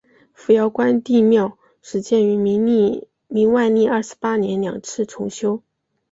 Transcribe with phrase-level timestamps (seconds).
[0.33, 5.61] 扶摇关帝庙始建于明万历二十八年两次重修。